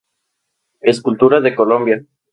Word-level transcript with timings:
Escultura 0.81 1.41
de 1.41 1.53
Colombia 1.53 2.03